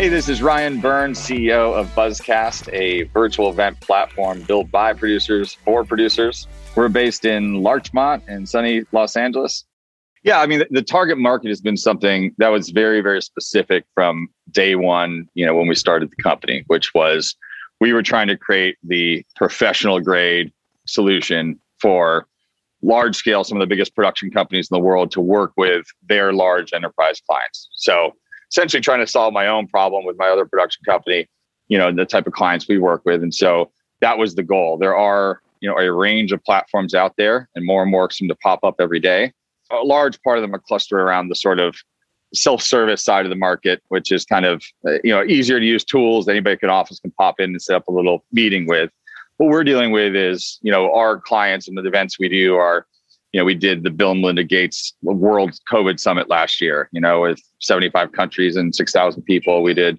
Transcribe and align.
Hey, 0.00 0.08
this 0.08 0.30
is 0.30 0.40
Ryan 0.40 0.80
Byrne, 0.80 1.12
CEO 1.12 1.74
of 1.74 1.86
Buzzcast, 1.94 2.72
a 2.72 3.02
virtual 3.12 3.50
event 3.50 3.78
platform 3.80 4.40
built 4.40 4.70
by 4.70 4.94
producers 4.94 5.52
for 5.52 5.84
producers. 5.84 6.48
We're 6.74 6.88
based 6.88 7.26
in 7.26 7.62
Larchmont 7.62 8.22
in 8.26 8.46
sunny 8.46 8.84
Los 8.92 9.14
Angeles. 9.14 9.66
Yeah, 10.22 10.40
I 10.40 10.46
mean, 10.46 10.60
the, 10.60 10.68
the 10.70 10.82
target 10.82 11.18
market 11.18 11.48
has 11.48 11.60
been 11.60 11.76
something 11.76 12.34
that 12.38 12.48
was 12.48 12.70
very, 12.70 13.02
very 13.02 13.20
specific 13.20 13.84
from 13.92 14.28
day 14.50 14.74
one, 14.74 15.28
you 15.34 15.44
know, 15.44 15.54
when 15.54 15.68
we 15.68 15.74
started 15.74 16.10
the 16.10 16.22
company, 16.22 16.64
which 16.68 16.94
was 16.94 17.36
we 17.78 17.92
were 17.92 18.02
trying 18.02 18.28
to 18.28 18.38
create 18.38 18.78
the 18.82 19.22
professional 19.36 20.00
grade 20.00 20.50
solution 20.86 21.60
for 21.78 22.26
large 22.80 23.16
scale, 23.16 23.44
some 23.44 23.58
of 23.58 23.60
the 23.60 23.70
biggest 23.70 23.94
production 23.94 24.30
companies 24.30 24.70
in 24.70 24.74
the 24.74 24.82
world 24.82 25.10
to 25.10 25.20
work 25.20 25.52
with 25.58 25.84
their 26.08 26.32
large 26.32 26.72
enterprise 26.72 27.20
clients. 27.28 27.68
So, 27.72 28.14
essentially 28.50 28.80
trying 28.80 29.00
to 29.00 29.06
solve 29.06 29.32
my 29.32 29.46
own 29.46 29.66
problem 29.66 30.04
with 30.04 30.16
my 30.18 30.28
other 30.28 30.44
production 30.44 30.82
company, 30.84 31.28
you 31.68 31.78
know, 31.78 31.92
the 31.92 32.04
type 32.04 32.26
of 32.26 32.32
clients 32.32 32.66
we 32.68 32.78
work 32.78 33.02
with. 33.04 33.22
And 33.22 33.34
so 33.34 33.70
that 34.00 34.18
was 34.18 34.34
the 34.34 34.42
goal. 34.42 34.76
There 34.76 34.96
are, 34.96 35.40
you 35.60 35.68
know, 35.68 35.78
a 35.78 35.92
range 35.92 36.32
of 36.32 36.42
platforms 36.44 36.94
out 36.94 37.14
there 37.16 37.48
and 37.54 37.64
more 37.64 37.82
and 37.82 37.90
more 37.90 38.10
seem 38.10 38.28
to 38.28 38.34
pop 38.36 38.64
up 38.64 38.76
every 38.80 39.00
day. 39.00 39.32
A 39.70 39.84
large 39.84 40.20
part 40.22 40.38
of 40.38 40.42
them 40.42 40.54
are 40.54 40.58
clustered 40.58 40.98
around 40.98 41.28
the 41.28 41.36
sort 41.36 41.60
of 41.60 41.76
self-service 42.34 43.04
side 43.04 43.24
of 43.24 43.30
the 43.30 43.36
market, 43.36 43.82
which 43.88 44.10
is 44.10 44.24
kind 44.24 44.44
of, 44.44 44.64
uh, 44.86 44.94
you 45.04 45.10
know, 45.10 45.22
easier 45.24 45.60
to 45.60 45.66
use 45.66 45.84
tools 45.84 46.28
anybody 46.28 46.56
can 46.56 46.70
office 46.70 46.98
can 47.00 47.10
pop 47.12 47.38
in 47.38 47.50
and 47.50 47.62
set 47.62 47.76
up 47.76 47.88
a 47.88 47.92
little 47.92 48.24
meeting 48.32 48.66
with. 48.66 48.90
What 49.36 49.50
we're 49.50 49.64
dealing 49.64 49.90
with 49.90 50.14
is, 50.14 50.58
you 50.62 50.70
know, 50.70 50.92
our 50.94 51.18
clients 51.20 51.66
and 51.68 51.76
the 51.76 51.86
events 51.86 52.18
we 52.18 52.28
do 52.28 52.56
are 52.56 52.86
you 53.32 53.40
know, 53.40 53.44
we 53.44 53.54
did 53.54 53.82
the 53.82 53.90
Bill 53.90 54.12
and 54.12 54.20
Melinda 54.20 54.44
Gates 54.44 54.94
World 55.02 55.58
COVID 55.70 56.00
Summit 56.00 56.28
last 56.28 56.60
year, 56.60 56.88
you 56.92 57.00
know, 57.00 57.22
with 57.22 57.40
75 57.60 58.12
countries 58.12 58.56
and 58.56 58.74
6,000 58.74 59.22
people. 59.22 59.62
We 59.62 59.74
did, 59.74 59.98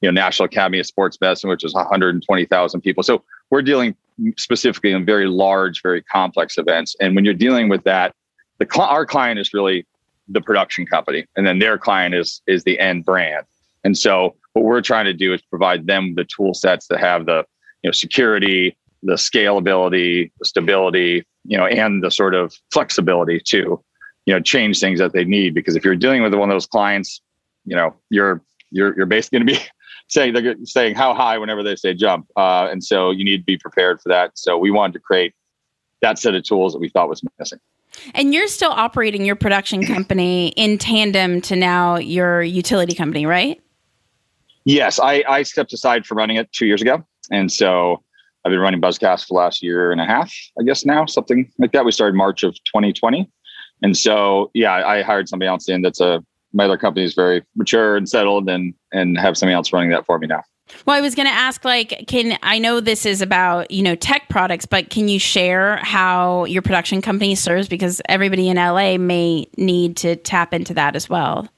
you 0.00 0.08
know, 0.08 0.12
National 0.12 0.46
Academy 0.46 0.78
of 0.78 0.86
Sports 0.86 1.18
Medicine, 1.20 1.50
which 1.50 1.64
is 1.64 1.74
120,000 1.74 2.80
people. 2.80 3.02
So 3.02 3.24
we're 3.50 3.62
dealing 3.62 3.96
specifically 4.36 4.92
in 4.92 5.04
very 5.04 5.26
large, 5.26 5.82
very 5.82 6.02
complex 6.02 6.56
events. 6.58 6.94
And 7.00 7.16
when 7.16 7.24
you're 7.24 7.34
dealing 7.34 7.68
with 7.68 7.82
that, 7.84 8.14
the 8.58 8.66
cl- 8.70 8.88
our 8.88 9.06
client 9.06 9.40
is 9.40 9.52
really 9.52 9.86
the 10.28 10.40
production 10.40 10.86
company, 10.86 11.26
and 11.36 11.46
then 11.46 11.58
their 11.58 11.78
client 11.78 12.14
is 12.14 12.42
is 12.46 12.64
the 12.64 12.78
end 12.78 13.04
brand. 13.04 13.46
And 13.84 13.96
so 13.96 14.36
what 14.52 14.64
we're 14.64 14.82
trying 14.82 15.06
to 15.06 15.14
do 15.14 15.32
is 15.32 15.40
provide 15.42 15.86
them 15.86 16.14
the 16.14 16.24
tool 16.24 16.54
sets 16.54 16.88
that 16.88 17.00
have 17.00 17.26
the 17.26 17.44
you 17.82 17.88
know 17.88 17.92
security, 17.92 18.76
the 19.02 19.14
scalability, 19.14 20.30
the 20.38 20.44
stability, 20.44 21.24
you 21.44 21.56
know, 21.56 21.66
and 21.66 22.02
the 22.02 22.10
sort 22.10 22.34
of 22.34 22.54
flexibility 22.72 23.40
to, 23.46 23.82
you 24.26 24.34
know, 24.34 24.40
change 24.40 24.80
things 24.80 24.98
that 24.98 25.12
they 25.12 25.24
need. 25.24 25.54
Because 25.54 25.76
if 25.76 25.84
you're 25.84 25.96
dealing 25.96 26.22
with 26.22 26.34
one 26.34 26.50
of 26.50 26.54
those 26.54 26.66
clients, 26.66 27.20
you 27.64 27.76
know, 27.76 27.94
you're 28.10 28.42
you're 28.70 28.96
you're 28.96 29.06
basically 29.06 29.38
going 29.38 29.46
to 29.48 29.54
be 29.54 29.60
saying 30.08 30.34
they're 30.34 30.56
saying 30.64 30.94
how 30.94 31.14
high 31.14 31.38
whenever 31.38 31.62
they 31.62 31.76
say 31.76 31.94
jump, 31.94 32.26
uh, 32.36 32.68
and 32.70 32.82
so 32.82 33.10
you 33.10 33.24
need 33.24 33.38
to 33.38 33.44
be 33.44 33.56
prepared 33.56 34.00
for 34.00 34.08
that. 34.08 34.32
So 34.34 34.58
we 34.58 34.70
wanted 34.70 34.94
to 34.94 35.00
create 35.00 35.34
that 36.02 36.18
set 36.18 36.34
of 36.34 36.42
tools 36.44 36.72
that 36.72 36.78
we 36.78 36.88
thought 36.88 37.08
was 37.08 37.22
missing. 37.38 37.58
And 38.14 38.32
you're 38.32 38.46
still 38.46 38.70
operating 38.70 39.24
your 39.24 39.36
production 39.36 39.84
company 39.94 40.48
in 40.48 40.78
tandem 40.78 41.40
to 41.42 41.56
now 41.56 41.96
your 41.96 42.42
utility 42.42 42.94
company, 42.94 43.26
right? 43.26 43.60
Yes, 44.64 45.00
I, 45.00 45.24
I 45.28 45.42
stepped 45.44 45.72
aside 45.72 46.04
from 46.04 46.18
running 46.18 46.36
it 46.36 46.52
two 46.52 46.66
years 46.66 46.82
ago, 46.82 47.02
and 47.30 47.50
so 47.50 48.02
I've 48.44 48.50
been 48.50 48.60
running 48.60 48.80
Buzzcast 48.80 49.22
for 49.22 49.28
the 49.28 49.34
last 49.34 49.62
year 49.62 49.90
and 49.92 50.00
a 50.00 50.04
half, 50.04 50.32
I 50.58 50.62
guess 50.62 50.84
now, 50.84 51.06
something 51.06 51.50
like 51.58 51.72
that. 51.72 51.84
We 51.84 51.92
started 51.92 52.16
March 52.16 52.42
of 52.42 52.54
2020. 52.64 53.30
And 53.82 53.96
so, 53.96 54.50
yeah, 54.54 54.72
I 54.72 55.02
hired 55.02 55.28
somebody 55.28 55.48
else 55.48 55.68
in 55.68 55.82
that's 55.82 56.00
a, 56.00 56.24
my 56.52 56.64
other 56.64 56.78
company 56.78 57.04
is 57.04 57.14
very 57.14 57.44
mature 57.56 57.96
and 57.96 58.08
settled 58.08 58.48
and, 58.48 58.74
and 58.92 59.18
have 59.18 59.36
somebody 59.36 59.54
else 59.54 59.72
running 59.72 59.90
that 59.90 60.06
for 60.06 60.18
me 60.18 60.26
now. 60.26 60.42
Well, 60.86 60.96
I 60.96 61.00
was 61.00 61.14
going 61.14 61.26
to 61.26 61.34
ask, 61.34 61.64
like, 61.64 62.04
can 62.08 62.38
I 62.42 62.58
know 62.58 62.80
this 62.80 63.06
is 63.06 63.22
about 63.22 63.70
you 63.70 63.82
know 63.82 63.94
tech 63.94 64.28
products, 64.28 64.66
but 64.66 64.90
can 64.90 65.08
you 65.08 65.18
share 65.18 65.76
how 65.78 66.44
your 66.44 66.62
production 66.62 67.00
company 67.00 67.34
serves? 67.34 67.68
Because 67.68 68.02
everybody 68.08 68.48
in 68.48 68.56
LA 68.56 68.98
may 68.98 69.46
need 69.56 69.96
to 69.98 70.16
tap 70.16 70.52
into 70.52 70.74
that 70.74 70.94
as 70.94 71.08
well. 71.08 71.48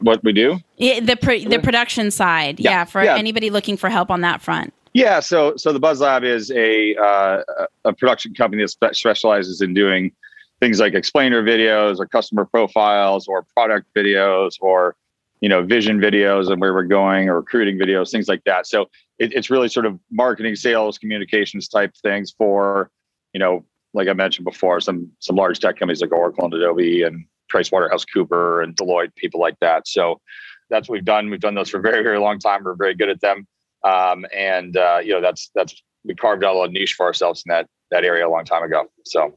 What 0.00 0.22
we 0.24 0.32
do? 0.32 0.58
Yeah, 0.76 1.00
the 1.00 1.16
pro- 1.16 1.44
the 1.44 1.58
production 1.58 2.10
side, 2.10 2.60
yeah, 2.60 2.70
yeah 2.70 2.84
for 2.84 3.02
yeah. 3.02 3.16
anybody 3.16 3.50
looking 3.50 3.76
for 3.76 3.88
help 3.88 4.10
on 4.10 4.22
that 4.22 4.42
front. 4.42 4.72
Yeah, 4.96 5.20
so 5.20 5.54
so 5.58 5.74
the 5.74 5.78
Buzz 5.78 6.00
Lab 6.00 6.24
is 6.24 6.50
a 6.52 6.96
uh, 6.96 7.42
a 7.84 7.92
production 7.92 8.32
company 8.32 8.64
that 8.80 8.96
specializes 8.96 9.60
in 9.60 9.74
doing 9.74 10.10
things 10.58 10.80
like 10.80 10.94
explainer 10.94 11.42
videos 11.42 11.98
or 11.98 12.06
customer 12.06 12.46
profiles 12.46 13.28
or 13.28 13.42
product 13.42 13.92
videos 13.94 14.52
or 14.58 14.96
you 15.42 15.50
know 15.50 15.62
vision 15.62 16.00
videos 16.00 16.50
and 16.50 16.62
where 16.62 16.72
we're 16.72 16.82
going 16.82 17.28
or 17.28 17.36
recruiting 17.36 17.76
videos 17.76 18.10
things 18.10 18.26
like 18.26 18.42
that. 18.44 18.66
So 18.66 18.88
it, 19.18 19.34
it's 19.34 19.50
really 19.50 19.68
sort 19.68 19.84
of 19.84 20.00
marketing 20.10 20.56
sales 20.56 20.96
communications 20.96 21.68
type 21.68 21.92
things 22.02 22.30
for 22.30 22.90
you 23.34 23.38
know 23.38 23.66
like 23.92 24.08
i 24.08 24.14
mentioned 24.14 24.46
before 24.46 24.80
some 24.80 25.12
some 25.18 25.36
large 25.36 25.58
tech 25.58 25.78
companies 25.78 26.00
like 26.00 26.10
oracle 26.10 26.46
and 26.46 26.54
adobe 26.54 27.02
and 27.02 27.26
pricewaterhousecooper 27.52 28.64
and 28.64 28.74
deloitte 28.76 29.14
people 29.14 29.40
like 29.40 29.60
that. 29.60 29.86
So 29.86 30.22
that's 30.70 30.88
what 30.88 30.94
we've 30.94 31.04
done. 31.04 31.28
We've 31.28 31.38
done 31.38 31.54
those 31.54 31.68
for 31.68 31.80
a 31.80 31.82
very 31.82 32.02
very 32.02 32.18
long 32.18 32.38
time. 32.38 32.64
We're 32.64 32.76
very 32.76 32.94
good 32.94 33.10
at 33.10 33.20
them 33.20 33.46
um, 33.84 34.26
and 34.34 34.76
uh, 34.76 35.00
you 35.02 35.12
know 35.12 35.20
that's 35.20 35.50
that's 35.54 35.82
we 36.04 36.14
carved 36.14 36.44
out 36.44 36.54
a 36.54 36.58
little 36.58 36.72
niche 36.72 36.94
for 36.94 37.06
ourselves 37.06 37.42
in 37.46 37.50
that 37.50 37.66
that 37.90 38.04
area 38.04 38.26
a 38.26 38.30
long 38.30 38.44
time 38.44 38.62
ago. 38.62 38.84
So. 39.04 39.34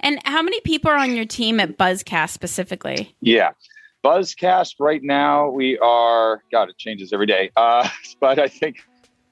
And 0.00 0.18
how 0.24 0.42
many 0.42 0.60
people 0.60 0.90
are 0.90 0.96
on 0.96 1.14
your 1.14 1.24
team 1.24 1.60
at 1.60 1.78
Buzzcast 1.78 2.30
specifically? 2.30 3.14
Yeah. 3.20 3.52
Buzzcast 4.04 4.74
right 4.78 5.02
now 5.02 5.48
we 5.48 5.78
are 5.78 6.42
God 6.50 6.70
it 6.70 6.78
changes 6.78 7.12
every 7.12 7.26
day. 7.26 7.50
Uh, 7.56 7.88
but 8.20 8.38
I 8.38 8.48
think 8.48 8.78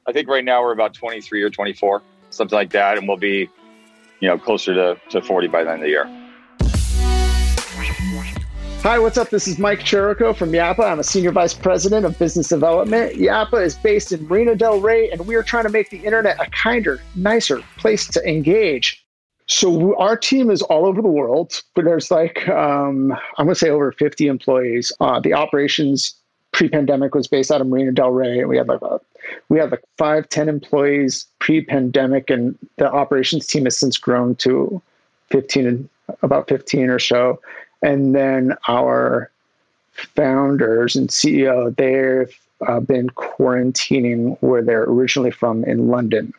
I 0.06 0.12
think 0.12 0.28
right 0.28 0.44
now 0.44 0.62
we're 0.62 0.72
about 0.72 0.94
23 0.94 1.42
or 1.42 1.50
24 1.50 2.02
something 2.30 2.56
like 2.56 2.70
that 2.70 2.98
and 2.98 3.08
we'll 3.08 3.16
be 3.16 3.48
you 4.20 4.28
know 4.28 4.38
closer 4.38 4.74
to, 4.74 5.00
to 5.10 5.22
40 5.22 5.48
by 5.48 5.64
the 5.64 5.70
end 5.70 5.80
of 5.80 5.84
the 5.84 5.88
year. 5.88 6.27
Hi, 8.88 8.98
what's 8.98 9.18
up? 9.18 9.28
This 9.28 9.46
is 9.46 9.58
Mike 9.58 9.80
Cherico 9.80 10.34
from 10.34 10.50
Yappa. 10.50 10.90
I'm 10.90 10.98
a 10.98 11.04
Senior 11.04 11.30
Vice 11.30 11.52
President 11.52 12.06
of 12.06 12.18
Business 12.18 12.48
Development. 12.48 13.12
Yappa 13.16 13.62
is 13.62 13.74
based 13.74 14.12
in 14.12 14.26
Marina 14.26 14.56
Del 14.56 14.80
Rey, 14.80 15.10
and 15.10 15.26
we 15.26 15.34
are 15.34 15.42
trying 15.42 15.64
to 15.64 15.68
make 15.68 15.90
the 15.90 15.98
internet 15.98 16.40
a 16.40 16.48
kinder, 16.52 16.98
nicer 17.14 17.60
place 17.76 18.06
to 18.08 18.26
engage. 18.26 19.04
So 19.44 19.94
our 19.98 20.16
team 20.16 20.48
is 20.48 20.62
all 20.62 20.86
over 20.86 21.02
the 21.02 21.08
world, 21.08 21.62
but 21.74 21.84
there's 21.84 22.10
like, 22.10 22.48
um, 22.48 23.12
I'm 23.36 23.44
going 23.44 23.50
to 23.50 23.56
say 23.56 23.68
over 23.68 23.92
50 23.92 24.26
employees. 24.26 24.90
Uh, 25.00 25.20
the 25.20 25.34
operations 25.34 26.14
pre-pandemic 26.52 27.14
was 27.14 27.26
based 27.26 27.50
out 27.50 27.60
of 27.60 27.66
Marina 27.66 27.92
Del 27.92 28.12
Rey, 28.12 28.38
and 28.38 28.48
we 28.48 28.56
had 28.56 28.68
like 28.68 28.80
a, 28.80 28.98
we 29.50 29.58
had 29.58 29.70
like 29.70 29.84
five, 29.98 30.30
10 30.30 30.48
employees 30.48 31.26
pre-pandemic, 31.40 32.30
and 32.30 32.56
the 32.78 32.90
operations 32.90 33.48
team 33.48 33.64
has 33.64 33.76
since 33.76 33.98
grown 33.98 34.34
to 34.36 34.80
15, 35.28 35.66
and 35.66 35.88
about 36.22 36.48
15 36.48 36.88
or 36.88 36.98
so 36.98 37.38
and 37.82 38.14
then 38.14 38.56
our 38.68 39.30
founders 39.92 40.96
and 40.96 41.08
CEO, 41.08 41.74
they've 41.76 42.38
uh, 42.66 42.80
been 42.80 43.08
quarantining 43.10 44.36
where 44.40 44.62
they're 44.62 44.84
originally 44.84 45.30
from 45.30 45.64
in 45.64 45.88
London. 45.88 46.32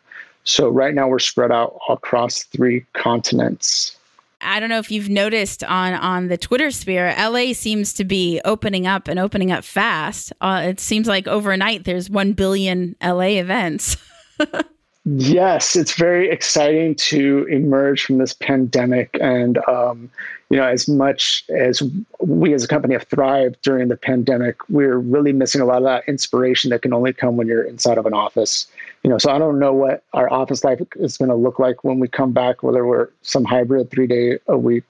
So 0.44 0.70
right 0.70 0.94
now 0.94 1.08
we're 1.08 1.20
spread 1.20 1.52
out 1.52 1.78
across 1.90 2.44
three 2.44 2.86
continents. 2.94 3.96
I 4.42 4.60
don't 4.60 4.70
know 4.70 4.80
if 4.80 4.90
you've 4.90 5.10
noticed 5.10 5.66
on 5.66 5.94
on 5.94 6.30
the 6.30 6.38
Twitter 6.38 6.72
sphere, 6.72 7.14
LA 7.18 7.52
seems 7.54 7.94
to 7.94 8.06
be 8.06 8.40
opening 8.46 8.88
up 8.88 9.10
and 9.10 9.20
opening 9.20 9.52
up 9.52 9.66
fast. 9.66 10.32
Uh, 10.40 10.64
it 10.66 10.80
seems 10.80 11.08
like 11.08 11.28
overnight 11.28 11.84
there's 11.84 12.10
one 12.10 12.32
billion 12.34 12.96
LA 13.04 13.38
events. 13.38 13.98
yes, 15.18 15.76
it's 15.76 15.94
very 15.94 16.30
exciting 16.30 16.96
to 16.96 17.46
emerge 17.46 18.04
from 18.04 18.18
this 18.18 18.34
pandemic, 18.34 19.18
and 19.22 19.58
um, 19.68 20.10
you 20.50 20.58
know, 20.58 20.66
as 20.66 20.88
much 20.88 21.46
as 21.50 21.84
we 22.20 22.54
as 22.54 22.64
a 22.64 22.68
company 22.68 22.94
have 22.94 23.04
thrived 23.04 23.58
during 23.62 23.88
the 23.88 23.98
pandemic, 23.98 24.58
we're 24.70 24.98
really 24.98 25.34
missing 25.34 25.62
a 25.62 25.66
lot 25.66 25.78
of 25.78 25.84
that 25.84 26.04
inspiration 26.08 26.70
that 26.72 26.82
can 26.82 26.94
only 26.94 27.14
come 27.14 27.38
when 27.38 27.48
you're 27.48 27.64
inside 27.64 27.98
of 27.98 28.06
an 28.06 28.14
office 28.14 28.68
you 29.04 29.10
know, 29.10 29.18
so 29.18 29.32
I 29.32 29.40
don't 29.40 29.60
know 29.60 29.74
what 29.74 30.04
our 30.14 30.32
office 30.32 30.64
life 30.64 30.82
is 30.96 31.18
going 31.18 31.30
to 31.30 31.36
look 31.36 31.60
like 31.60 31.84
when 31.84 32.00
we 32.00 32.08
come 32.08 32.32
back, 32.32 32.64
whether 32.64 32.86
we're 32.86 33.10
some 33.22 33.46
hybrid 33.46 33.92
three 33.92 34.08
day 34.08 34.40
a 34.48 34.58
week 34.58 34.84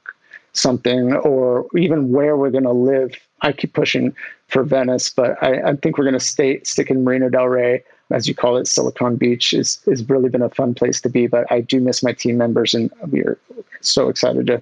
something, 0.54 1.14
or 1.14 1.68
even 1.78 2.12
where 2.12 2.36
we're 2.36 2.50
going 2.50 2.64
to 2.64 2.72
live. 2.72 3.14
I 3.42 3.52
keep 3.52 3.74
pushing 3.74 4.16
for 4.48 4.64
Venice, 4.64 5.10
but 5.10 5.42
I, 5.44 5.70
I 5.70 5.76
think 5.76 5.98
we're 5.98 6.06
going 6.06 6.18
to 6.18 6.20
stay 6.20 6.62
stick 6.64 6.90
in 6.90 7.04
Marina 7.04 7.30
Del 7.30 7.48
Rey, 7.48 7.84
as 8.12 8.28
you 8.28 8.36
call 8.36 8.58
it, 8.58 8.68
Silicon 8.68 9.16
Beach 9.16 9.54
is 9.54 9.80
has 9.86 10.08
really 10.10 10.30
been 10.30 10.42
a 10.42 10.50
fun 10.50 10.74
place 10.74 11.00
to 11.02 11.10
be. 11.10 11.28
But 11.28 11.52
I 11.52 11.62
do 11.62 11.80
miss 11.80 12.04
my 12.04 12.14
team 12.14 12.38
members, 12.38 12.74
and 12.74 12.92
we 13.10 13.22
are 13.22 13.38
so 13.82 14.10
excited 14.10 14.48
to 14.48 14.62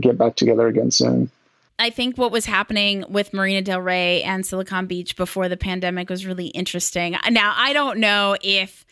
get 0.00 0.18
back 0.18 0.36
together 0.36 0.66
again 0.66 0.90
soon. 0.90 1.30
I 1.78 1.90
think 1.90 2.16
what 2.16 2.32
was 2.32 2.46
happening 2.46 3.04
with 3.08 3.34
Marina 3.34 3.60
Del 3.60 3.82
Rey 3.82 4.22
and 4.22 4.46
Silicon 4.46 4.86
Beach 4.86 5.14
before 5.14 5.48
the 5.48 5.58
pandemic 5.58 6.08
was 6.08 6.24
really 6.24 6.46
interesting. 6.48 7.16
Now, 7.30 7.54
I 7.54 7.74
don't 7.74 7.98
know 7.98 8.36
if 8.42 8.86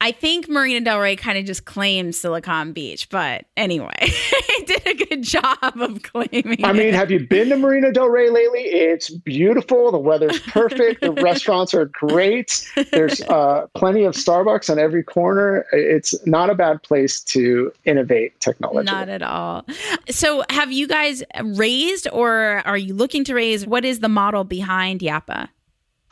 I 0.00 0.12
think 0.12 0.48
Marina 0.48 0.84
Del 0.84 1.00
Rey 1.00 1.16
kind 1.16 1.38
of 1.38 1.44
just 1.44 1.64
claimed 1.64 2.14
Silicon 2.14 2.72
Beach, 2.72 3.08
but 3.08 3.46
anyway, 3.56 3.96
it 4.00 4.66
did 4.66 4.86
a 4.86 5.06
good 5.06 5.22
job 5.24 5.58
of 5.62 6.02
claiming. 6.04 6.64
I 6.64 6.72
mean, 6.72 6.88
it. 6.88 6.94
have 6.94 7.10
you 7.10 7.26
been 7.26 7.48
to 7.48 7.56
Marina 7.56 7.90
Del 7.90 8.08
Rey 8.08 8.30
lately? 8.30 8.60
It's 8.60 9.10
beautiful. 9.10 9.90
The 9.90 9.98
weather's 9.98 10.38
perfect. 10.46 11.00
the 11.00 11.10
restaurants 11.10 11.74
are 11.74 11.86
great. 11.86 12.64
There's 12.92 13.20
uh, 13.28 13.66
plenty 13.74 14.04
of 14.04 14.14
Starbucks 14.14 14.70
on 14.70 14.78
every 14.78 15.02
corner. 15.02 15.66
It's 15.72 16.14
not 16.26 16.48
a 16.48 16.54
bad 16.54 16.80
place 16.84 17.20
to 17.22 17.72
innovate 17.84 18.38
technology. 18.38 18.86
Not 18.86 19.08
at 19.08 19.22
all. 19.22 19.66
So, 20.10 20.44
have 20.50 20.70
you 20.70 20.86
guys 20.86 21.24
raised 21.42 22.06
or 22.12 22.62
are 22.66 22.78
you 22.78 22.94
looking 22.94 23.24
to 23.24 23.34
raise? 23.34 23.66
What 23.66 23.84
is 23.84 23.98
the 23.98 24.08
model 24.08 24.44
behind 24.44 25.00
Yappa? 25.00 25.48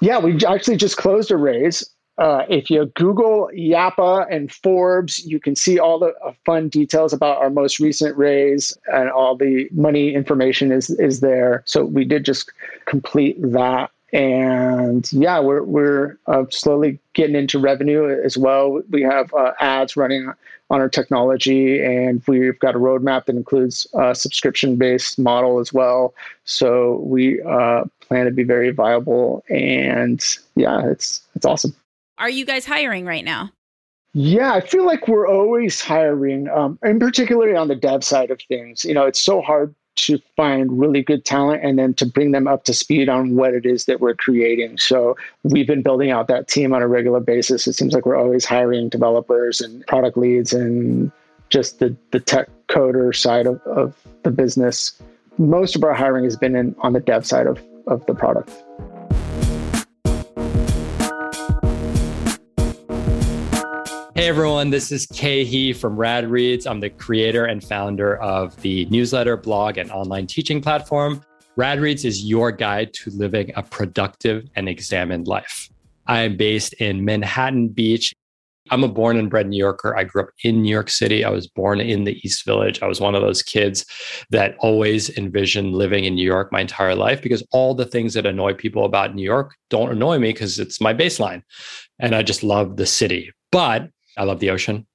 Yeah, 0.00 0.18
we 0.18 0.44
actually 0.44 0.76
just 0.76 0.96
closed 0.96 1.30
a 1.30 1.36
raise. 1.36 1.88
Uh, 2.18 2.44
if 2.48 2.70
you 2.70 2.86
Google 2.94 3.50
Yappa 3.54 4.26
and 4.30 4.50
Forbes, 4.50 5.24
you 5.26 5.38
can 5.38 5.54
see 5.54 5.78
all 5.78 5.98
the 5.98 6.14
uh, 6.24 6.32
fun 6.46 6.68
details 6.68 7.12
about 7.12 7.38
our 7.38 7.50
most 7.50 7.78
recent 7.78 8.16
raise, 8.16 8.76
and 8.92 9.10
all 9.10 9.36
the 9.36 9.68
money 9.72 10.14
information 10.14 10.72
is 10.72 10.90
is 10.90 11.20
there. 11.20 11.62
So 11.66 11.84
we 11.84 12.04
did 12.04 12.24
just 12.24 12.50
complete 12.86 13.36
that, 13.40 13.90
and 14.14 15.10
yeah, 15.12 15.40
we're 15.40 15.62
we're 15.62 16.16
uh, 16.26 16.44
slowly 16.50 16.98
getting 17.12 17.36
into 17.36 17.58
revenue 17.58 18.08
as 18.24 18.38
well. 18.38 18.80
We 18.90 19.02
have 19.02 19.32
uh, 19.34 19.52
ads 19.60 19.94
running 19.94 20.32
on 20.70 20.80
our 20.80 20.88
technology, 20.88 21.84
and 21.84 22.22
we've 22.26 22.58
got 22.60 22.74
a 22.74 22.78
roadmap 22.78 23.26
that 23.26 23.36
includes 23.36 23.86
a 23.94 24.14
subscription 24.14 24.76
based 24.76 25.19
model 25.19 25.60
as 25.60 25.70
well. 25.72 26.14
So 26.44 26.96
we 27.04 27.42
uh, 27.42 27.84
plan 28.00 28.24
to 28.24 28.30
be 28.30 28.42
very 28.42 28.70
viable, 28.70 29.44
and 29.50 30.24
yeah, 30.54 30.86
it's 30.86 31.20
it's 31.34 31.44
awesome. 31.44 31.74
Are 32.18 32.30
you 32.30 32.46
guys 32.46 32.64
hiring 32.64 33.04
right 33.04 33.24
now? 33.24 33.50
Yeah, 34.14 34.54
I 34.54 34.60
feel 34.60 34.86
like 34.86 35.08
we're 35.08 35.28
always 35.28 35.82
hiring, 35.82 36.48
um, 36.48 36.78
and 36.82 36.98
particularly 36.98 37.54
on 37.54 37.68
the 37.68 37.74
dev 37.74 38.02
side 38.02 38.30
of 38.30 38.40
things. 38.48 38.84
You 38.84 38.94
know, 38.94 39.04
it's 39.04 39.20
so 39.20 39.42
hard 39.42 39.74
to 39.96 40.18
find 40.36 40.78
really 40.78 41.02
good 41.02 41.24
talent 41.24 41.62
and 41.62 41.78
then 41.78 41.92
to 41.94 42.06
bring 42.06 42.30
them 42.30 42.46
up 42.46 42.64
to 42.64 42.72
speed 42.72 43.08
on 43.08 43.34
what 43.36 43.54
it 43.54 43.66
is 43.66 43.84
that 43.86 44.00
we're 44.00 44.14
creating. 44.14 44.78
So 44.78 45.16
we've 45.42 45.66
been 45.66 45.82
building 45.82 46.10
out 46.10 46.28
that 46.28 46.48
team 46.48 46.72
on 46.72 46.82
a 46.82 46.88
regular 46.88 47.20
basis. 47.20 47.66
It 47.66 47.74
seems 47.74 47.92
like 47.92 48.06
we're 48.06 48.16
always 48.16 48.44
hiring 48.44 48.88
developers 48.88 49.60
and 49.60 49.86
product 49.86 50.16
leads 50.16 50.52
and 50.52 51.10
just 51.48 51.78
the, 51.78 51.94
the 52.10 52.20
tech 52.20 52.48
coder 52.69 53.14
side 53.14 53.46
of, 53.46 53.60
of 53.62 53.94
the 54.22 54.30
business. 54.30 55.00
Most 55.38 55.76
of 55.76 55.84
our 55.84 55.94
hiring 55.94 56.24
has 56.24 56.36
been 56.36 56.56
in, 56.56 56.74
on 56.80 56.92
the 56.92 57.00
dev 57.00 57.26
side 57.26 57.46
of, 57.46 57.62
of 57.86 58.04
the 58.06 58.14
product. 58.14 58.50
Hey 64.26 64.31
everyone, 64.31 64.70
this 64.70 64.90
is 64.90 65.06
He 65.12 65.73
from 65.73 65.94
Rad 65.94 66.28
Reads. 66.28 66.67
I'm 66.67 66.81
the 66.81 66.90
creator 66.90 67.44
and 67.44 67.62
founder 67.62 68.20
of 68.20 68.61
the 68.61 68.84
newsletter, 68.87 69.37
blog, 69.37 69.78
and 69.78 69.88
online 69.93 70.26
teaching 70.26 70.61
platform. 70.61 71.23
Rad 71.55 71.78
Reads 71.78 72.05
is 72.05 72.25
your 72.25 72.50
guide 72.50 72.93
to 72.94 73.11
living 73.11 73.52
a 73.55 73.62
productive 73.62 74.49
and 74.56 74.69
examined 74.69 75.28
life. 75.28 75.70
I 76.08 76.23
am 76.23 76.37
based 76.37 76.73
in 76.73 77.05
Manhattan 77.05 77.69
Beach. 77.69 78.12
I'm 78.73 78.82
a 78.82 78.88
born 78.88 79.17
and 79.17 79.31
bred 79.31 79.46
New 79.46 79.58
Yorker. 79.58 79.96
I 79.96 80.02
grew 80.02 80.23
up 80.23 80.31
in 80.43 80.61
New 80.61 80.72
York 80.72 80.90
City. 80.90 81.25
I 81.25 81.31
was 81.31 81.46
born 81.46 81.81
in 81.81 82.02
the 82.02 82.19
East 82.26 82.44
Village. 82.44 82.82
I 82.82 82.88
was 82.88 83.00
one 83.00 83.14
of 83.14 83.22
those 83.22 83.44
kids 83.44 83.87
that 84.31 84.56
always 84.58 85.08
envisioned 85.17 85.72
living 85.76 86.05
in 86.05 86.17
New 86.17 86.26
York 86.26 86.50
my 86.50 86.62
entire 86.62 86.96
life 86.96 87.22
because 87.22 87.46
all 87.52 87.76
the 87.76 87.87
things 87.87 88.14
that 88.14 88.26
annoy 88.26 88.55
people 88.55 88.87
about 88.87 89.14
New 89.14 89.22
York 89.22 89.55
don't 89.70 89.93
annoy 89.93 90.19
me 90.19 90.32
because 90.32 90.58
it's 90.58 90.81
my 90.81 90.93
baseline. 90.93 91.43
And 92.00 92.12
I 92.12 92.25
just 92.25 92.43
love 92.43 92.76
the 92.76 92.87
city. 92.87 93.31
But 93.52 93.88
I 94.16 94.24
love 94.24 94.40
the 94.40 94.50
ocean. 94.50 94.86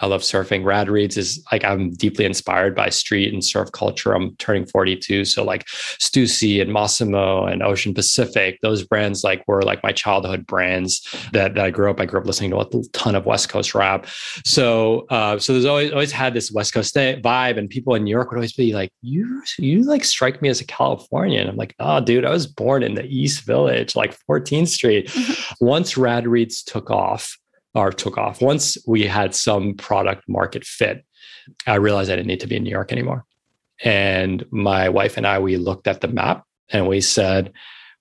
I 0.00 0.06
love 0.06 0.22
surfing. 0.22 0.64
Rad 0.64 0.88
Reads 0.88 1.16
is 1.16 1.44
like 1.52 1.62
I'm 1.62 1.90
deeply 1.92 2.24
inspired 2.24 2.74
by 2.74 2.88
street 2.88 3.32
and 3.32 3.44
surf 3.44 3.70
culture. 3.72 4.12
I'm 4.12 4.34
turning 4.36 4.66
42, 4.66 5.26
so 5.26 5.44
like 5.44 5.66
Stussy 5.66 6.60
and 6.60 6.70
Mossimo 6.70 7.50
and 7.50 7.62
Ocean 7.62 7.92
Pacific, 7.92 8.58
those 8.62 8.82
brands 8.82 9.22
like 9.22 9.46
were 9.46 9.62
like 9.62 9.82
my 9.82 9.92
childhood 9.92 10.46
brands 10.46 11.06
that, 11.32 11.54
that 11.54 11.64
I 11.64 11.70
grew 11.70 11.90
up. 11.90 12.00
I 12.00 12.06
grew 12.06 12.18
up 12.18 12.26
listening 12.26 12.50
to 12.50 12.60
a 12.60 12.82
ton 12.92 13.14
of 13.14 13.26
West 13.26 13.50
Coast 13.50 13.74
rap. 13.74 14.06
So 14.44 15.06
uh, 15.10 15.38
so 15.38 15.52
there's 15.52 15.66
always 15.66 15.92
always 15.92 16.12
had 16.12 16.32
this 16.32 16.50
West 16.50 16.72
Coast 16.72 16.94
vibe, 16.94 17.58
and 17.58 17.68
people 17.68 17.94
in 17.94 18.04
New 18.04 18.10
York 18.10 18.30
would 18.30 18.38
always 18.38 18.54
be 18.54 18.72
like, 18.72 18.90
"You 19.02 19.42
you 19.58 19.82
like 19.82 20.04
strike 20.04 20.40
me 20.40 20.48
as 20.48 20.62
a 20.62 20.66
Californian." 20.66 21.46
I'm 21.46 21.56
like, 21.56 21.74
"Oh, 21.78 22.00
dude, 22.00 22.24
I 22.24 22.30
was 22.30 22.46
born 22.46 22.82
in 22.82 22.94
the 22.94 23.04
East 23.04 23.44
Village, 23.44 23.94
like 23.94 24.16
14th 24.26 24.68
Street." 24.68 25.14
Once 25.60 25.98
Rad 25.98 26.26
Reads 26.26 26.62
took 26.62 26.90
off 26.90 27.36
or 27.74 27.90
took 27.90 28.18
off. 28.18 28.42
Once 28.42 28.76
we 28.86 29.04
had 29.04 29.34
some 29.34 29.74
product 29.74 30.24
market 30.28 30.64
fit, 30.64 31.04
I 31.66 31.76
realized 31.76 32.10
I 32.10 32.16
didn't 32.16 32.28
need 32.28 32.40
to 32.40 32.46
be 32.46 32.56
in 32.56 32.64
New 32.64 32.70
York 32.70 32.92
anymore. 32.92 33.24
And 33.82 34.44
my 34.50 34.88
wife 34.88 35.16
and 35.16 35.26
I, 35.26 35.38
we 35.38 35.56
looked 35.56 35.86
at 35.86 36.00
the 36.00 36.08
map 36.08 36.44
and 36.70 36.86
we 36.86 37.00
said, 37.00 37.52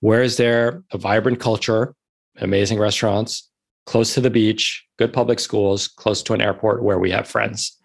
where 0.02 0.22
is 0.22 0.38
there 0.38 0.84
a 0.92 0.98
vibrant 0.98 1.40
culture, 1.40 1.94
amazing 2.38 2.80
restaurants, 2.80 3.50
close 3.86 4.14
to 4.14 4.22
the 4.22 4.30
beach, 4.30 4.86
good 4.98 5.14
public 5.14 5.40
schools, 5.40 5.88
close 5.88 6.22
to 6.24 6.34
an 6.34 6.42
airport 6.42 6.84
where 6.84 7.00
we 7.00 7.12
have 7.12 7.28
friends? 7.28 7.78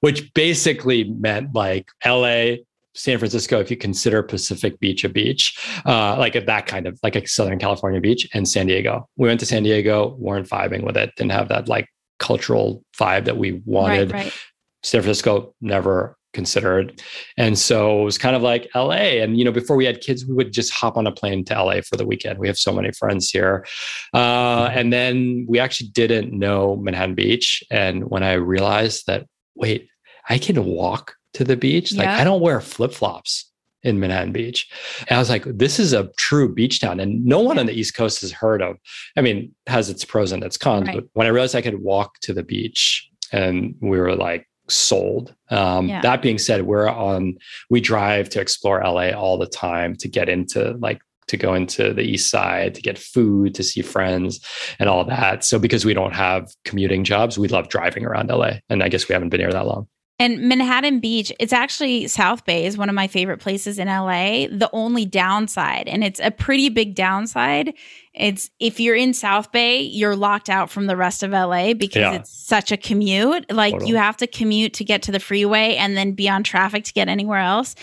Which 0.00 0.32
basically 0.34 1.04
meant 1.04 1.54
like 1.54 1.88
LA, 2.04 2.56
San 2.94 3.18
Francisco, 3.18 3.58
if 3.60 3.70
you 3.70 3.76
consider 3.76 4.22
Pacific 4.22 4.78
Beach 4.80 5.04
a 5.04 5.08
beach, 5.08 5.58
uh, 5.86 6.16
like 6.18 6.34
that 6.34 6.66
kind 6.66 6.86
of 6.86 6.98
like 7.02 7.16
a 7.16 7.26
Southern 7.26 7.58
California 7.58 8.00
beach, 8.00 8.28
and 8.34 8.46
San 8.46 8.66
Diego. 8.66 9.08
We 9.16 9.28
went 9.28 9.40
to 9.40 9.46
San 9.46 9.62
Diego, 9.62 10.14
weren't 10.18 10.48
vibing 10.48 10.84
with 10.84 10.96
it, 10.96 11.12
didn't 11.16 11.32
have 11.32 11.48
that 11.48 11.68
like 11.68 11.88
cultural 12.18 12.84
vibe 12.98 13.24
that 13.24 13.38
we 13.38 13.62
wanted. 13.64 14.12
Right, 14.12 14.24
right. 14.24 14.34
San 14.82 15.02
Francisco 15.02 15.54
never 15.60 16.16
considered. 16.32 17.00
And 17.36 17.58
so 17.58 18.00
it 18.00 18.04
was 18.04 18.18
kind 18.18 18.34
of 18.34 18.42
like 18.42 18.68
LA. 18.74 19.20
And, 19.20 19.38
you 19.38 19.44
know, 19.44 19.52
before 19.52 19.76
we 19.76 19.84
had 19.84 20.00
kids, 20.00 20.26
we 20.26 20.34
would 20.34 20.52
just 20.52 20.72
hop 20.72 20.96
on 20.96 21.06
a 21.06 21.12
plane 21.12 21.44
to 21.46 21.62
LA 21.62 21.80
for 21.82 21.96
the 21.96 22.06
weekend. 22.06 22.38
We 22.38 22.46
have 22.46 22.58
so 22.58 22.72
many 22.72 22.90
friends 22.92 23.30
here. 23.30 23.66
Uh, 24.14 24.70
and 24.72 24.92
then 24.92 25.46
we 25.48 25.58
actually 25.58 25.88
didn't 25.88 26.36
know 26.36 26.76
Manhattan 26.76 27.14
Beach. 27.14 27.62
And 27.70 28.10
when 28.10 28.22
I 28.22 28.32
realized 28.34 29.06
that, 29.06 29.26
wait, 29.54 29.88
I 30.28 30.38
can 30.38 30.64
walk 30.64 31.16
to 31.34 31.44
the 31.44 31.56
beach. 31.56 31.94
Like 31.94 32.08
I 32.08 32.24
don't 32.24 32.40
wear 32.40 32.60
flip 32.60 32.92
flops 32.92 33.50
in 33.82 33.98
Manhattan 33.98 34.32
Beach. 34.32 34.70
And 35.08 35.16
I 35.16 35.18
was 35.18 35.28
like, 35.28 35.44
this 35.44 35.78
is 35.78 35.92
a 35.92 36.08
true 36.16 36.52
beach 36.52 36.80
town. 36.80 37.00
And 37.00 37.24
no 37.24 37.40
one 37.40 37.58
on 37.58 37.66
the 37.66 37.72
East 37.72 37.94
Coast 37.94 38.20
has 38.20 38.32
heard 38.32 38.62
of. 38.62 38.76
I 39.16 39.20
mean, 39.20 39.54
has 39.66 39.90
its 39.90 40.04
pros 40.04 40.32
and 40.32 40.44
its 40.44 40.56
cons. 40.56 40.86
Right. 40.86 40.96
But 40.96 41.04
when 41.14 41.26
I 41.26 41.30
realized 41.30 41.56
I 41.56 41.62
could 41.62 41.82
walk 41.82 42.20
to 42.20 42.32
the 42.32 42.44
beach 42.44 43.08
and 43.32 43.74
we 43.80 43.98
were 43.98 44.14
like 44.14 44.46
sold. 44.68 45.34
Um, 45.50 45.88
yeah. 45.88 46.00
That 46.00 46.22
being 46.22 46.38
said, 46.38 46.62
we're 46.62 46.88
on, 46.88 47.38
we 47.70 47.80
drive 47.80 48.28
to 48.30 48.40
explore 48.40 48.82
LA 48.84 49.10
all 49.10 49.36
the 49.36 49.46
time 49.46 49.96
to 49.96 50.08
get 50.08 50.28
into 50.28 50.76
like 50.78 51.00
to 51.28 51.36
go 51.36 51.54
into 51.54 51.94
the 51.94 52.02
east 52.02 52.30
side 52.30 52.74
to 52.74 52.82
get 52.82 52.98
food 52.98 53.54
to 53.54 53.62
see 53.62 53.80
friends 53.80 54.44
and 54.78 54.88
all 54.88 55.04
that 55.04 55.44
so 55.44 55.58
because 55.58 55.84
we 55.84 55.94
don't 55.94 56.14
have 56.14 56.48
commuting 56.64 57.04
jobs 57.04 57.38
we 57.38 57.48
love 57.48 57.68
driving 57.68 58.04
around 58.04 58.28
la 58.28 58.50
and 58.68 58.82
i 58.82 58.88
guess 58.88 59.08
we 59.08 59.12
haven't 59.12 59.28
been 59.28 59.40
here 59.40 59.52
that 59.52 59.64
long 59.64 59.86
And 60.18 60.40
Manhattan 60.42 61.00
Beach, 61.00 61.32
it's 61.40 61.52
actually 61.52 62.06
South 62.06 62.44
Bay 62.44 62.64
is 62.64 62.78
one 62.78 62.88
of 62.88 62.94
my 62.94 63.08
favorite 63.08 63.38
places 63.38 63.78
in 63.78 63.88
LA. 63.88 64.46
The 64.46 64.70
only 64.72 65.04
downside, 65.04 65.88
and 65.88 66.04
it's 66.04 66.20
a 66.20 66.30
pretty 66.30 66.68
big 66.68 66.94
downside, 66.94 67.74
it's 68.14 68.50
if 68.60 68.78
you're 68.78 68.94
in 68.94 69.14
South 69.14 69.50
Bay, 69.52 69.80
you're 69.80 70.14
locked 70.14 70.50
out 70.50 70.70
from 70.70 70.86
the 70.86 70.96
rest 70.96 71.22
of 71.22 71.30
LA 71.30 71.72
because 71.72 72.00
yeah. 72.00 72.12
it's 72.12 72.30
such 72.30 72.70
a 72.70 72.76
commute. 72.76 73.50
Like 73.50 73.72
totally. 73.72 73.90
you 73.90 73.96
have 73.96 74.16
to 74.18 74.26
commute 74.26 74.74
to 74.74 74.84
get 74.84 75.02
to 75.02 75.12
the 75.12 75.18
freeway 75.18 75.76
and 75.76 75.96
then 75.96 76.12
be 76.12 76.28
on 76.28 76.42
traffic 76.42 76.84
to 76.84 76.92
get 76.92 77.08
anywhere 77.08 77.40
else. 77.40 77.74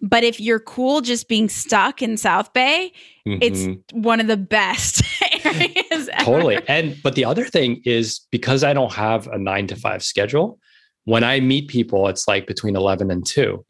But 0.00 0.24
if 0.24 0.40
you're 0.40 0.60
cool 0.60 1.00
just 1.00 1.26
being 1.26 1.48
stuck 1.48 2.02
in 2.02 2.16
South 2.16 2.52
Bay, 2.52 2.92
mm-hmm. 3.26 3.42
it's 3.42 3.66
one 3.92 4.20
of 4.20 4.26
the 4.26 4.36
best 4.36 5.02
areas. 5.44 6.08
totally. 6.20 6.60
And 6.68 6.96
but 7.02 7.14
the 7.14 7.24
other 7.24 7.46
thing 7.46 7.80
is 7.84 8.20
because 8.30 8.62
I 8.62 8.74
don't 8.74 8.92
have 8.92 9.26
a 9.28 9.38
9 9.38 9.66
to 9.68 9.76
5 9.76 10.04
schedule, 10.04 10.60
when 11.08 11.24
I 11.24 11.40
meet 11.40 11.68
people, 11.68 12.06
it's 12.08 12.28
like 12.28 12.46
between 12.46 12.76
11 12.76 13.10
and 13.10 13.24
2. 13.24 13.64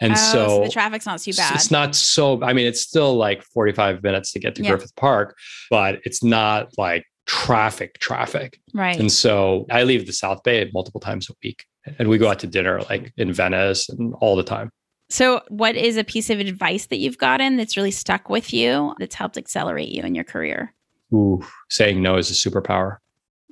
And 0.00 0.14
oh, 0.14 0.16
so, 0.16 0.48
so, 0.48 0.64
the 0.64 0.70
traffic's 0.70 1.04
not 1.04 1.20
too 1.20 1.34
bad. 1.34 1.54
It's 1.54 1.70
not 1.70 1.94
so, 1.94 2.42
I 2.42 2.54
mean, 2.54 2.66
it's 2.66 2.80
still 2.80 3.14
like 3.14 3.42
45 3.42 4.02
minutes 4.02 4.32
to 4.32 4.40
get 4.40 4.54
to 4.54 4.62
yeah. 4.62 4.70
Griffith 4.70 4.96
Park, 4.96 5.36
but 5.68 6.00
it's 6.04 6.24
not 6.24 6.70
like 6.78 7.04
traffic, 7.26 7.98
traffic. 7.98 8.58
Right. 8.72 8.98
And 8.98 9.12
so 9.12 9.66
I 9.70 9.82
leave 9.82 10.06
the 10.06 10.14
South 10.14 10.42
Bay 10.44 10.70
multiple 10.72 10.98
times 10.98 11.28
a 11.28 11.34
week 11.44 11.66
and 11.98 12.08
we 12.08 12.16
go 12.16 12.30
out 12.30 12.38
to 12.38 12.46
dinner 12.46 12.80
like 12.88 13.12
in 13.18 13.34
Venice 13.34 13.90
and 13.90 14.14
all 14.22 14.34
the 14.34 14.42
time. 14.42 14.70
So, 15.10 15.42
what 15.48 15.76
is 15.76 15.98
a 15.98 16.04
piece 16.04 16.30
of 16.30 16.40
advice 16.40 16.86
that 16.86 16.96
you've 16.96 17.18
gotten 17.18 17.58
that's 17.58 17.76
really 17.76 17.90
stuck 17.90 18.30
with 18.30 18.50
you 18.54 18.94
that's 18.98 19.14
helped 19.14 19.36
accelerate 19.36 19.90
you 19.90 20.02
in 20.04 20.14
your 20.14 20.24
career? 20.24 20.72
Ooh, 21.12 21.44
saying 21.68 22.00
no 22.00 22.16
is 22.16 22.30
a 22.30 22.34
superpower. 22.34 22.96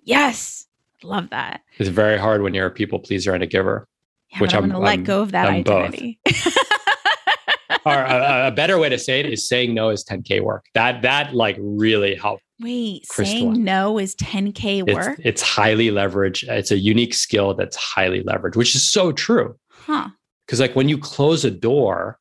Yes. 0.05 0.67
Love 1.03 1.31
that. 1.31 1.63
It's 1.79 1.89
very 1.89 2.19
hard 2.19 2.43
when 2.43 2.55
you're 2.55 2.67
a 2.67 2.71
people 2.71 2.99
pleaser 2.99 3.35
and 3.35 3.43
a 3.43 3.47
giver. 3.47 3.87
Yeah, 4.33 4.41
which 4.41 4.55
I'm 4.55 4.61
going 4.61 4.73
to 4.73 4.79
let 4.79 5.05
go 5.05 5.23
of 5.23 5.33
that 5.33 5.49
I'm 5.49 5.57
identity. 5.57 6.21
or 7.85 7.95
a, 7.95 8.49
a, 8.49 8.51
better 8.51 8.79
way 8.79 8.89
to 8.89 8.99
say 8.99 9.21
it 9.21 9.27
is 9.27 9.49
saying 9.49 9.75
no 9.75 9.91
is 9.91 10.05
10k 10.05 10.41
work. 10.41 10.67
That 10.75 11.03
that 11.03 11.35
like 11.35 11.57
really 11.61 12.15
helped. 12.15 12.43
Wait, 12.61 13.07
saying 13.07 13.65
no 13.65 13.99
is 13.99 14.15
10k 14.17 14.93
work. 14.93 15.19
It's, 15.19 15.27
it's 15.27 15.43
highly 15.43 15.89
leveraged. 15.89 16.49
It's 16.49 16.71
a 16.71 16.79
unique 16.79 17.15
skill 17.15 17.55
that's 17.55 17.77
highly 17.77 18.23
leveraged, 18.23 18.57
which 18.57 18.75
is 18.75 18.89
so 18.89 19.13
true. 19.13 19.57
Huh? 19.71 20.11
Because 20.47 20.61
like 20.61 20.77
when 20.77 20.89
you 20.89 20.99
close 20.99 21.45
a 21.45 21.51
door, 21.51 22.19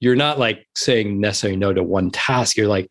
you're 0.00 0.16
not 0.16 0.38
like 0.38 0.66
saying 0.76 1.20
necessarily 1.20 1.56
no 1.56 1.72
to 1.72 1.82
one 1.82 2.10
task. 2.10 2.56
You're 2.56 2.68
like, 2.68 2.88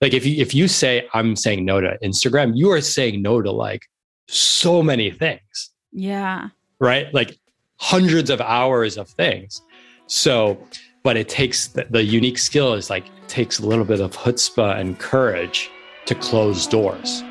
like 0.00 0.12
if 0.12 0.26
you 0.26 0.40
if 0.40 0.54
you 0.54 0.68
say 0.68 1.08
I'm 1.14 1.36
saying 1.36 1.64
no 1.64 1.80
to 1.80 1.96
Instagram, 2.02 2.52
you 2.54 2.70
are 2.70 2.80
saying 2.80 3.22
no 3.22 3.40
to 3.40 3.50
like 3.50 3.82
so 4.26 4.82
many 4.82 5.10
things. 5.10 5.70
Yeah. 5.92 6.48
Right? 6.78 7.12
Like 7.14 7.38
hundreds 7.76 8.30
of 8.30 8.40
hours 8.40 8.96
of 8.96 9.08
things. 9.08 9.62
So, 10.06 10.58
but 11.02 11.16
it 11.16 11.28
takes 11.28 11.68
the, 11.68 11.86
the 11.90 12.02
unique 12.02 12.38
skill 12.38 12.74
is 12.74 12.90
like 12.90 13.04
takes 13.28 13.58
a 13.58 13.66
little 13.66 13.84
bit 13.84 14.00
of 14.00 14.12
chutzpah 14.12 14.78
and 14.78 14.98
courage 14.98 15.70
to 16.06 16.14
close 16.14 16.66
doors. 16.66 17.22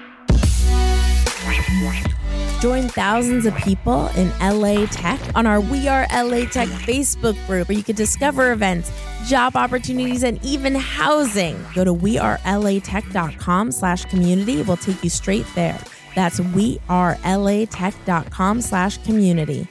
Join 2.62 2.88
thousands 2.88 3.46
of 3.46 3.56
people 3.58 4.08
in 4.16 4.32
LA 4.40 4.86
Tech 4.88 5.20
on 5.36 5.46
our 5.46 5.62
We 5.62 5.88
Are 5.88 6.08
LA 6.12 6.46
Tech 6.46 6.68
Facebook 6.70 7.36
group 7.46 7.70
where 7.70 7.78
you 7.78 7.84
can 7.84 7.96
discover 7.96 8.54
events, 8.54 8.92
job 9.28 9.56
opportunities, 9.56 10.24
and 10.24 10.44
even 10.44 10.74
housing. 10.74 11.64
Go 11.75 11.84
to 11.84 11.94
wearelatech.com 11.94 13.72
slash 13.72 14.06
community. 14.06 14.62
We'll 14.64 14.78
take 14.78 15.04
you 15.04 15.10
straight 15.10 15.46
there. 15.54 15.80
That's 16.16 16.40
wearelatech.com 16.40 18.62
slash 18.62 18.98
community. 19.04 19.68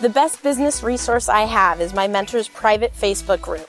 The 0.00 0.10
best 0.10 0.42
business 0.42 0.82
resource 0.82 1.28
I 1.28 1.42
have 1.42 1.80
is 1.80 1.94
my 1.94 2.08
mentor's 2.08 2.48
private 2.48 2.92
Facebook 2.92 3.40
group. 3.40 3.68